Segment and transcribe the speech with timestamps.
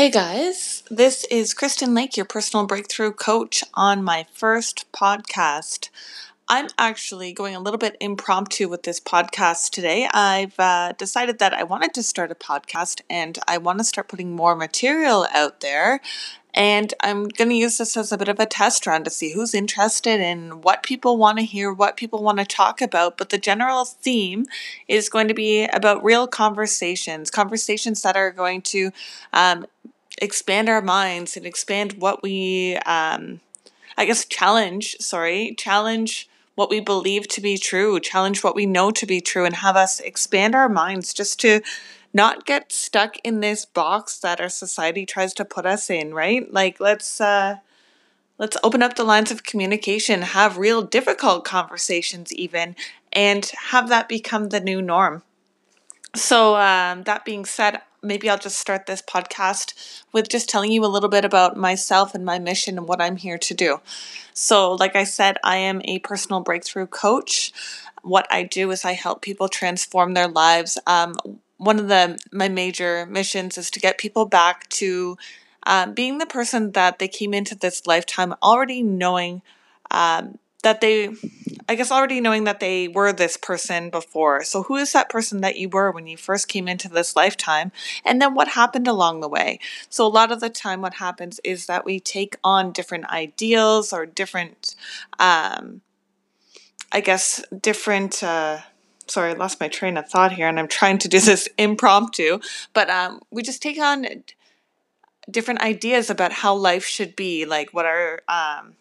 [0.00, 5.90] Hey guys, this is Kristen Lake, your personal breakthrough coach, on my first podcast.
[6.48, 10.08] I'm actually going a little bit impromptu with this podcast today.
[10.10, 14.08] I've uh, decided that I wanted to start a podcast and I want to start
[14.08, 16.00] putting more material out there.
[16.54, 19.32] And I'm going to use this as a bit of a test run to see
[19.32, 23.16] who's interested in what people want to hear, what people want to talk about.
[23.16, 24.46] But the general theme
[24.88, 28.90] is going to be about real conversations, conversations that are going to
[29.32, 29.66] um,
[30.20, 33.40] expand our minds and expand what we, um,
[33.96, 38.90] I guess, challenge, sorry, challenge what we believe to be true, challenge what we know
[38.90, 41.60] to be true, and have us expand our minds just to
[42.12, 46.52] not get stuck in this box that our society tries to put us in, right?
[46.52, 47.56] Like let's uh
[48.38, 52.74] let's open up the lines of communication, have real difficult conversations even,
[53.12, 55.22] and have that become the new norm.
[56.16, 60.84] So um, that being said, maybe I'll just start this podcast with just telling you
[60.84, 63.80] a little bit about myself and my mission and what I'm here to do.
[64.32, 67.52] So, like I said, I am a personal breakthrough coach.
[68.02, 70.78] What I do is I help people transform their lives.
[70.86, 71.16] Um,
[71.60, 75.16] one of the my major missions is to get people back to
[75.64, 79.42] um, being the person that they came into this lifetime already knowing
[79.90, 81.10] um, that they
[81.68, 84.42] I guess already knowing that they were this person before.
[84.42, 87.72] So, who is that person that you were when you first came into this lifetime?
[88.04, 89.60] And then what happened along the way?
[89.88, 93.92] So, a lot of the time, what happens is that we take on different ideals
[93.92, 94.74] or different,
[95.18, 95.82] um,
[96.90, 98.22] I guess, different.
[98.22, 98.60] Uh,
[99.10, 102.40] sorry, I lost my train of thought here, and I'm trying to do this impromptu.
[102.72, 104.06] But um, we just take on
[105.30, 108.74] different ideas about how life should be, like what our um,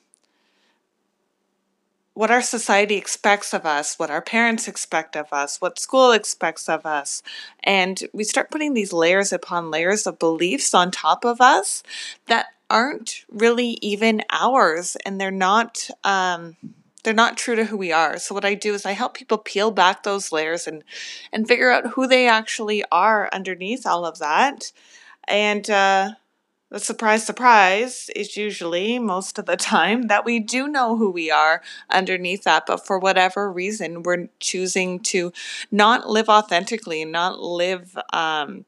[2.19, 6.67] what our society expects of us, what our parents expect of us, what school expects
[6.67, 7.23] of us.
[7.63, 11.81] And we start putting these layers upon layers of beliefs on top of us
[12.25, 16.57] that aren't really even ours and they're not um,
[17.03, 18.17] they're not true to who we are.
[18.17, 20.83] So what I do is I help people peel back those layers and
[21.31, 24.71] and figure out who they actually are underneath all of that.
[25.27, 26.11] And uh,
[26.69, 31.31] the surprise, surprise is usually most of the time that we do know who we
[31.31, 35.33] are underneath that, but for whatever reason, we're choosing to
[35.71, 38.65] not live authentically, not live um,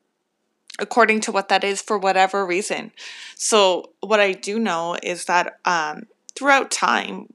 [0.79, 2.91] according to what that is for whatever reason.
[3.35, 6.03] So, what I do know is that um,
[6.35, 7.27] throughout time,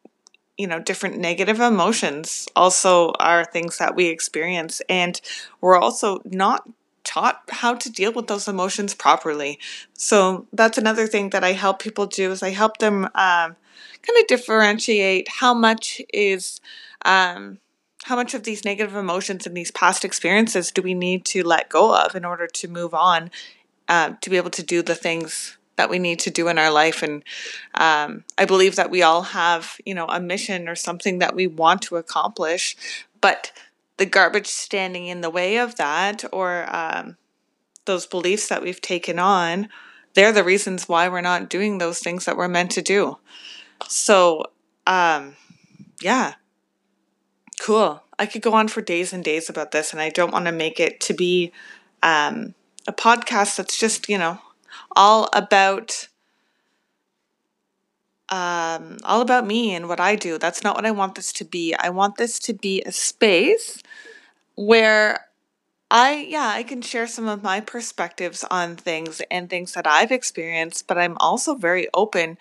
[0.59, 5.21] you know, different negative emotions also are things that we experience, and
[5.61, 6.69] we're also not
[7.05, 9.59] taught how to deal with those emotions properly.
[9.95, 13.57] So that's another thing that I help people do is I help them um,
[14.03, 16.61] kind of differentiate how much is
[17.05, 17.59] um,
[18.05, 21.69] how much of these negative emotions and these past experiences do we need to let
[21.69, 23.31] go of in order to move on
[23.89, 26.71] uh, to be able to do the things that we need to do in our
[26.71, 27.23] life and
[27.75, 31.47] um, i believe that we all have you know a mission or something that we
[31.47, 32.77] want to accomplish
[33.21, 33.53] but
[33.97, 37.17] the garbage standing in the way of that or um,
[37.87, 39.69] those beliefs that we've taken on,
[40.15, 43.19] they're the reasons why we're not doing those things that we're meant to do.
[43.89, 44.45] So,
[44.87, 45.37] um,
[46.01, 46.35] yeah,
[47.61, 48.03] cool.
[48.19, 50.53] I could go on for days and days about this, and I don't want to
[50.53, 51.53] make it to be
[52.03, 52.55] um,
[52.87, 54.39] a podcast that's just, you know,
[54.95, 56.09] all about
[58.29, 60.39] um, all about me and what I do.
[60.39, 61.75] That's not what I want this to be.
[61.79, 63.83] I want this to be a space
[64.57, 65.27] where
[65.91, 70.13] I, yeah, I can share some of my perspectives on things and things that I've
[70.13, 72.39] experienced, but I'm also very open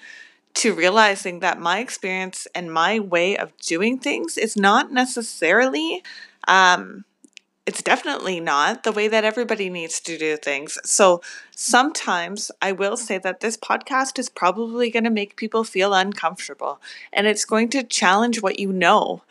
[0.55, 6.03] to realizing that my experience and my way of doing things is not necessarily
[6.47, 7.05] um,
[7.65, 10.77] it's definitely not the way that everybody needs to do things.
[10.83, 11.21] So
[11.51, 16.79] sometimes I will say that this podcast is probably going to make people feel uncomfortable
[17.11, 19.23] and it's going to challenge what you know.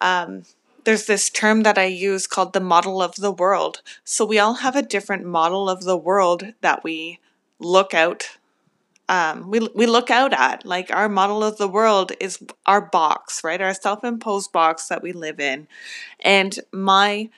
[0.00, 0.42] Um,
[0.84, 3.80] there's this term that I use called the model of the world.
[4.04, 7.20] So we all have a different model of the world that we
[7.58, 8.36] look out
[9.08, 10.64] um, we, we look out at.
[10.64, 13.60] Like our model of the world is our box, right?
[13.60, 15.66] Our self imposed box that we live in.
[16.20, 17.28] And my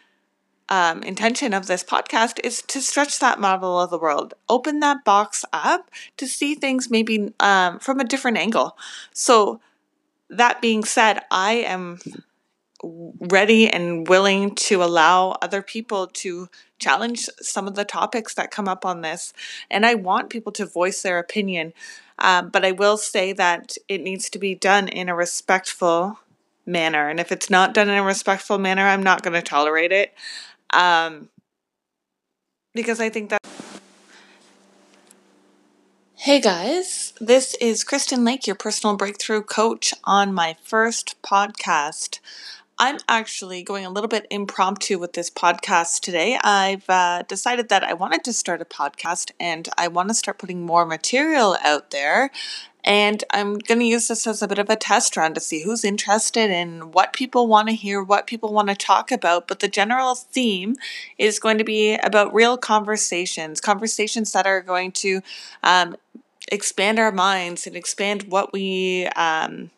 [0.69, 5.05] um, intention of this podcast is to stretch that model of the world, open that
[5.05, 8.77] box up to see things maybe um, from a different angle.
[9.13, 9.61] So,
[10.31, 11.99] that being said, I am
[12.83, 18.69] ready and willing to allow other people to challenge some of the topics that come
[18.69, 19.33] up on this.
[19.71, 21.73] And I want people to voice their opinion.
[22.19, 26.19] Um, but I will say that it needs to be done in a respectful
[26.67, 27.09] manner.
[27.09, 30.15] And if it's not done in a respectful manner, I'm not going to tolerate it.
[30.73, 31.29] Um,
[32.75, 33.41] because I think that
[36.17, 42.19] Hey guys, this is Kristen Lake, your personal breakthrough coach, on my first podcast.
[42.79, 46.39] I'm actually going a little bit impromptu with this podcast today.
[46.43, 50.39] I've uh, decided that I wanted to start a podcast and I want to start
[50.39, 52.31] putting more material out there.
[52.85, 55.63] And I'm going to use this as a bit of a test run to see
[55.63, 59.49] who's interested in what people want to hear, what people want to talk about.
[59.49, 60.77] But the general theme
[61.17, 65.23] is going to be about real conversations, conversations that are going to
[65.63, 65.97] um,
[66.53, 69.71] expand our minds and expand what we, um,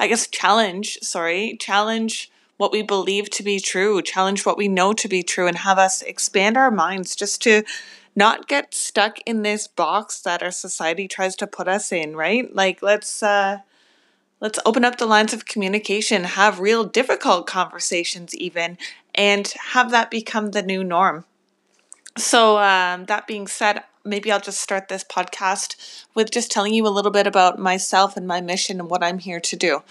[0.00, 4.94] I guess, challenge, sorry, challenge what we believe to be true, challenge what we know
[4.94, 7.62] to be true, and have us expand our minds just to
[8.16, 12.52] not get stuck in this box that our society tries to put us in, right?
[12.54, 13.58] Like, let's, uh,
[14.40, 18.76] Let's open up the lines of communication, have real difficult conversations, even,
[19.14, 21.24] and have that become the new norm.
[22.18, 26.86] So, um, that being said, maybe I'll just start this podcast with just telling you
[26.86, 29.82] a little bit about myself and my mission and what I'm here to do.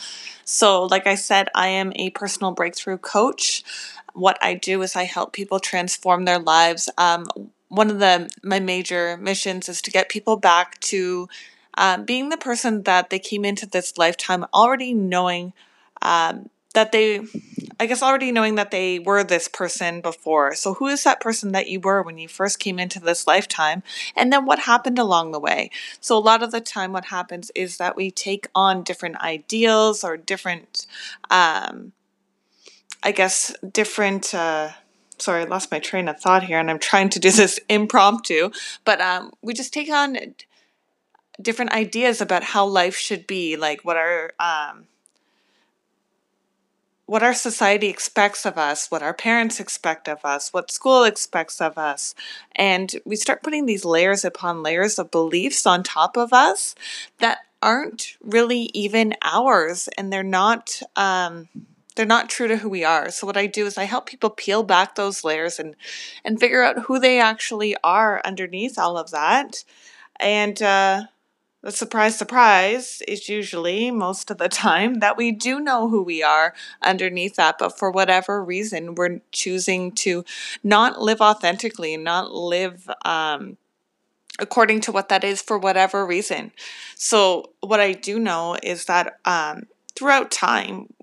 [0.46, 3.64] So, like I said, I am a personal breakthrough coach.
[4.14, 6.90] What I do is I help people transform their lives.
[6.98, 7.28] Um,
[7.76, 11.28] one of the my major missions is to get people back to
[11.78, 15.54] um, being the person that they came into this lifetime already knowing
[16.02, 17.22] um, that they
[17.80, 20.56] I guess already knowing that they were this person before.
[20.56, 23.84] So, who is that person that you were when you first came into this lifetime?
[24.16, 25.72] And then what happened along the way?
[26.00, 30.04] So, a lot of the time, what happens is that we take on different ideals
[30.04, 30.86] or different,
[31.30, 31.92] um,
[33.04, 34.34] I guess, different.
[34.34, 34.72] Uh,
[35.18, 38.52] sorry, I lost my train of thought here, and I'm trying to do this impromptu,
[38.84, 40.18] but um, we just take on
[41.42, 44.88] different ideas about how life should be, like what our um,
[47.08, 51.62] what our society expects of us, what our parents expect of us, what school expects
[51.62, 52.16] of us.
[52.56, 56.74] And we start putting these layers upon layers of beliefs on top of us
[57.20, 61.48] that aren't really even ours and they're not um,
[61.96, 63.10] they're not true to who we are.
[63.10, 65.76] So what I do is I help people peel back those layers and
[66.24, 69.64] and figure out who they actually are underneath all of that.
[70.20, 71.04] And uh,
[71.62, 76.22] the surprise, surprise is usually most of the time that we do know who we
[76.22, 76.54] are
[76.84, 80.24] underneath that, but for whatever reason, we're choosing to
[80.64, 83.58] not live authentically, not live um,
[84.40, 86.52] according to what that is for whatever reason.
[86.96, 89.64] So, what I do know is that um,
[89.96, 90.94] throughout time,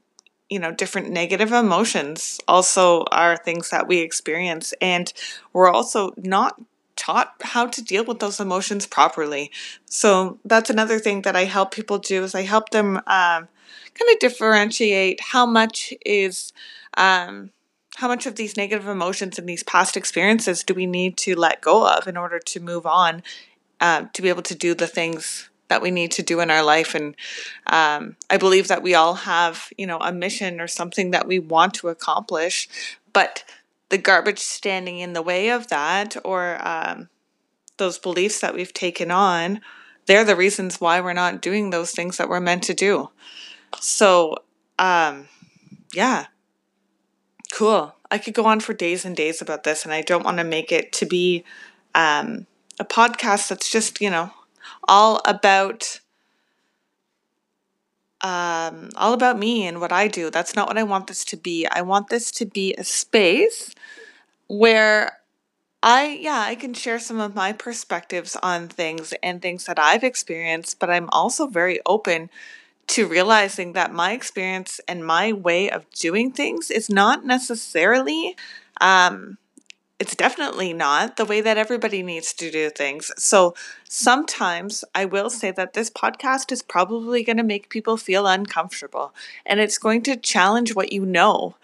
[0.53, 5.11] you know, different negative emotions also are things that we experience, and
[5.55, 6.61] we're also not
[6.95, 9.51] taught how to deal with those emotions properly.
[9.87, 13.49] So that's another thing that I help people do is I help them um,
[13.95, 16.53] kind of differentiate how much is
[16.99, 17.51] um,
[17.97, 21.63] how much of these negative emotions and these past experiences do we need to let
[21.63, 23.23] go of in order to move on
[23.81, 26.63] uh, to be able to do the things that we need to do in our
[26.63, 27.17] life and
[27.67, 31.39] um, i believe that we all have you know a mission or something that we
[31.39, 32.69] want to accomplish
[33.13, 33.45] but
[33.93, 37.11] the garbage standing in the way of that or um,
[37.77, 39.61] those beliefs that we've taken on,
[40.07, 43.11] they're the reasons why we're not doing those things that we're meant to do.
[43.81, 44.37] So,
[44.79, 45.29] um,
[45.93, 46.27] yeah,
[47.53, 47.95] cool.
[48.11, 50.45] I could go on for days and days about this, and I don't want to
[50.45, 51.45] make it to be
[51.95, 52.47] um,
[52.79, 54.31] a podcast that's just, you know,
[54.89, 56.01] all about
[58.23, 60.31] um, all about me and what I do.
[60.31, 61.67] That's not what I want this to be.
[61.67, 63.75] I want this to be a space
[64.47, 65.19] where
[65.83, 70.05] I, yeah, I can share some of my perspectives on things and things that I've
[70.05, 72.31] experienced, but I'm also very open
[72.89, 78.37] to realizing that my experience and my way of doing things is not necessarily
[78.81, 79.39] um,
[80.03, 83.13] it's definitely not the way that everybody needs to do things.
[83.19, 83.55] So
[83.89, 89.15] sometimes I will say that this podcast is probably going to make people feel uncomfortable
[89.47, 91.55] and it's going to challenge what you know.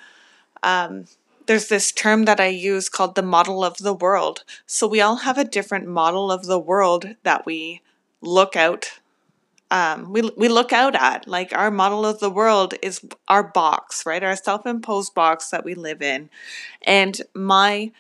[0.63, 1.07] Um,
[1.47, 4.45] there's this term that I use called the model of the world.
[4.67, 7.81] So we all have a different model of the world that we
[8.23, 9.01] look out
[9.71, 11.29] um, we, we look out at.
[11.29, 14.25] Like our model of the world is our box, right?
[14.25, 16.31] Our self imposed box that we live in.
[16.87, 17.93] And my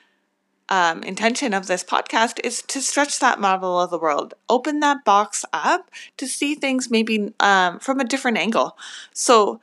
[0.68, 5.04] um, intention of this podcast is to stretch that model of the world, open that
[5.04, 8.76] box up to see things maybe um, from a different angle.
[9.12, 9.60] So,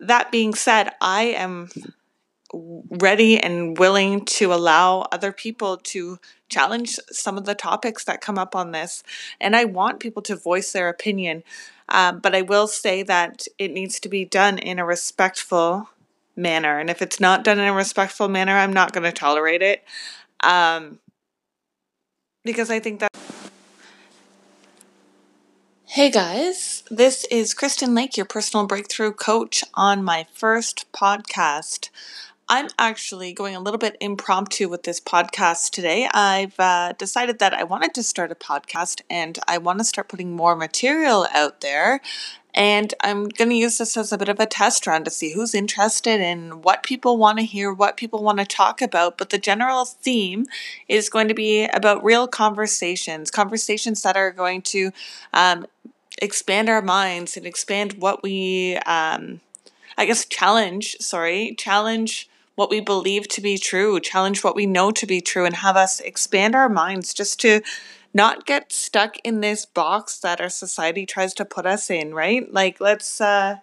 [0.00, 1.70] that being said, I am
[2.52, 6.18] ready and willing to allow other people to
[6.48, 9.02] challenge some of the topics that come up on this.
[9.40, 11.42] And I want people to voice their opinion.
[11.88, 15.90] Um, but I will say that it needs to be done in a respectful
[16.36, 16.78] manner.
[16.78, 19.84] And if it's not done in a respectful manner, I'm not going to tolerate it.
[20.42, 20.98] Um,
[22.44, 23.08] because I think that
[25.86, 31.88] Hey guys, this is Kristen Lake, your personal breakthrough coach, on my first podcast.
[32.48, 36.08] I'm actually going a little bit impromptu with this podcast today.
[36.14, 40.08] I've uh, decided that I wanted to start a podcast and I want to start
[40.08, 42.00] putting more material out there.
[42.58, 45.32] And I'm going to use this as a bit of a test run to see
[45.32, 49.16] who's interested in what people want to hear, what people want to talk about.
[49.16, 50.44] But the general theme
[50.88, 54.90] is going to be about real conversations, conversations that are going to
[55.32, 55.66] um,
[56.20, 59.40] expand our minds and expand what we, um,
[59.96, 64.90] I guess, challenge, sorry, challenge what we believe to be true, challenge what we know
[64.90, 67.60] to be true, and have us expand our minds just to
[68.18, 72.52] not get stuck in this box that our society tries to put us in, right?
[72.52, 73.58] Like let's uh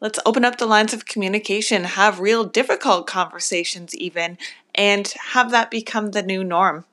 [0.00, 4.36] let's open up the lines of communication, have real difficult conversations even,
[4.74, 6.84] and have that become the new norm.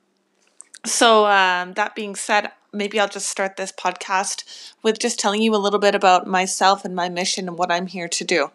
[0.86, 5.54] So um, that being said, maybe I'll just start this podcast with just telling you
[5.54, 8.50] a little bit about myself and my mission and what I'm here to do.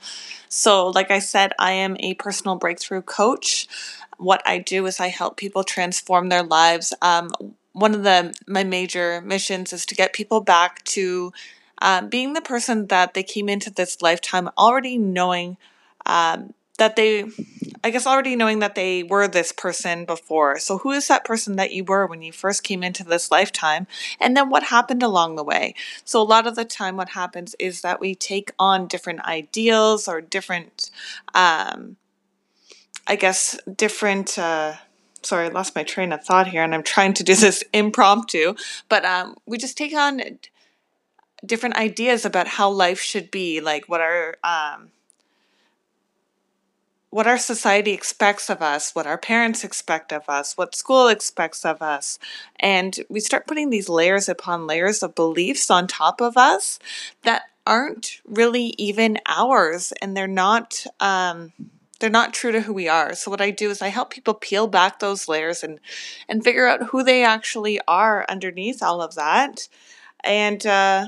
[0.49, 3.67] So, like I said, I am a personal breakthrough coach.
[4.17, 6.93] What I do is I help people transform their lives.
[7.01, 7.31] Um,
[7.73, 11.33] one of the my major missions is to get people back to
[11.81, 15.57] um, being the person that they came into this lifetime already knowing
[16.05, 17.25] um, that they
[17.83, 20.57] I guess already knowing that they were this person before.
[20.57, 23.87] So, who is that person that you were when you first came into this lifetime?
[24.21, 25.75] And then what happened along the way?
[26.05, 30.07] So, a lot of the time, what happens is that we take on different ideals
[30.07, 30.91] or different,
[31.33, 31.97] um,
[33.05, 34.39] I guess, different.
[34.39, 34.75] Uh,
[35.23, 38.55] sorry, I lost my train of thought here, and I'm trying to do this impromptu,
[38.89, 40.21] but um, we just take on
[41.45, 44.91] different ideas about how life should be, like what our um,
[47.13, 51.63] what our society expects of us, what our parents expect of us, what school expects
[51.63, 52.17] of us.
[52.59, 56.79] And we start putting these layers upon layers of beliefs on top of us
[57.21, 61.53] that aren't really even ours and they're not um,
[62.03, 63.15] they're not true to who we are.
[63.15, 65.79] So what I do is I help people peel back those layers and
[66.27, 69.69] and figure out who they actually are underneath all of that.
[70.21, 71.05] And uh,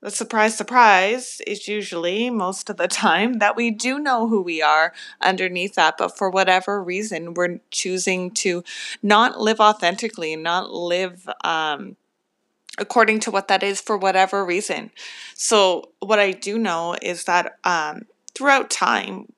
[0.00, 4.62] the surprise, surprise is usually most of the time that we do know who we
[4.62, 8.62] are underneath that, but for whatever reason, we're choosing to
[9.02, 11.96] not live authentically, not live um,
[12.78, 14.92] according to what that is for whatever reason.
[15.34, 18.02] So, what I do know is that um,
[18.36, 19.32] throughout time,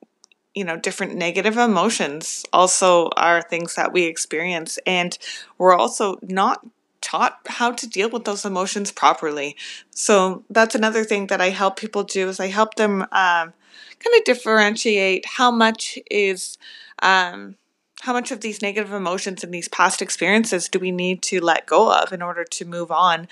[0.53, 5.17] you know, different negative emotions also are things that we experience, and
[5.57, 6.65] we're also not
[7.01, 9.55] taught how to deal with those emotions properly.
[9.89, 14.17] So that's another thing that I help people do is I help them um, kind
[14.17, 16.57] of differentiate how much is
[17.01, 17.55] um,
[18.01, 21.65] how much of these negative emotions and these past experiences do we need to let
[21.67, 23.27] go of in order to move on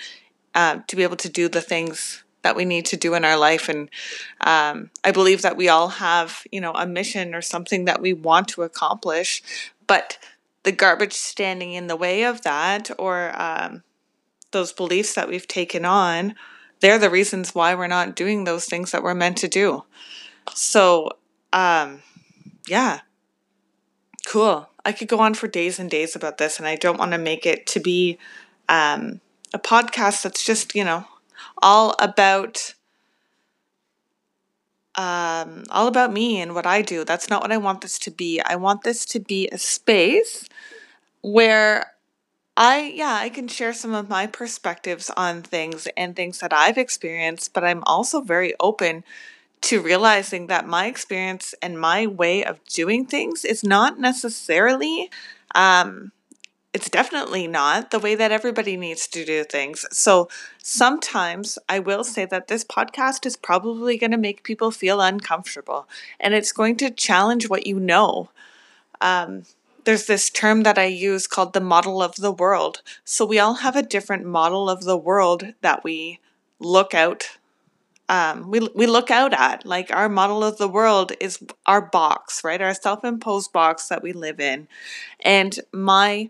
[0.54, 3.36] uh, to be able to do the things that we need to do in our
[3.36, 3.88] life and
[4.42, 8.12] um, i believe that we all have you know a mission or something that we
[8.12, 9.42] want to accomplish
[9.86, 10.18] but
[10.62, 13.82] the garbage standing in the way of that or um,
[14.50, 16.34] those beliefs that we've taken on,
[16.80, 19.84] they're the reasons why we're not doing those things that we're meant to do.
[20.54, 21.10] So,
[21.52, 22.02] um,
[22.66, 23.00] yeah,
[24.26, 24.68] cool.
[24.84, 27.18] I could go on for days and days about this, and I don't want to
[27.18, 28.18] make it to be
[28.68, 29.20] um,
[29.52, 31.04] a podcast that's just, you know,
[31.62, 32.74] all about
[34.96, 37.04] um, all about me and what I do.
[37.04, 38.40] That's not what I want this to be.
[38.40, 40.48] I want this to be a space
[41.22, 41.92] where
[42.56, 46.78] I, yeah, I can share some of my perspectives on things and things that I've
[46.78, 49.04] experienced, but I'm also very open
[49.62, 55.10] to realizing that my experience and my way of doing things is not necessarily
[55.54, 56.12] um,
[56.72, 59.84] it's definitely not the way that everybody needs to do things.
[59.90, 60.28] So
[60.62, 65.88] sometimes I will say that this podcast is probably going to make people feel uncomfortable
[66.20, 68.30] and it's going to challenge what you know.
[69.00, 69.44] Um,
[69.84, 72.82] there's this term that I use called the model of the world.
[73.04, 76.20] So we all have a different model of the world that we
[76.60, 77.38] look out.
[78.08, 82.44] Um, we, we look out at like our model of the world is our box,
[82.44, 82.60] right?
[82.60, 84.68] Our self imposed box that we live in.
[85.24, 86.28] And my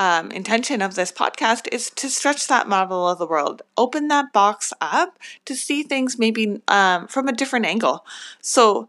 [0.00, 4.32] um, intention of this podcast is to stretch that model of the world, open that
[4.32, 8.06] box up to see things maybe um, from a different angle.
[8.40, 8.88] So,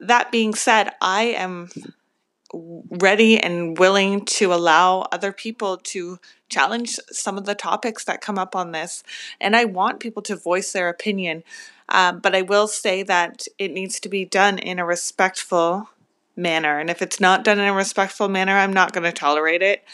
[0.00, 1.70] that being said, I am
[2.52, 6.18] ready and willing to allow other people to
[6.48, 9.04] challenge some of the topics that come up on this.
[9.40, 11.44] And I want people to voice their opinion.
[11.88, 15.88] Um, but I will say that it needs to be done in a respectful
[16.34, 16.80] manner.
[16.80, 19.84] And if it's not done in a respectful manner, I'm not going to tolerate it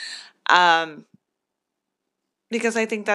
[0.49, 1.05] um,
[2.51, 3.07] because I think that